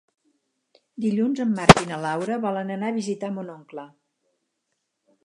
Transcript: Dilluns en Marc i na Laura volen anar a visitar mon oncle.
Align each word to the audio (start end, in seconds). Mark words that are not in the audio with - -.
Dilluns 1.05 1.41
en 1.43 1.51
Marc 1.59 1.83
i 1.83 1.89
na 1.91 1.99
Laura 2.05 2.39
volen 2.47 2.73
anar 2.77 2.89
a 2.93 2.97
visitar 2.97 3.31
mon 3.37 3.55
oncle. 3.59 3.87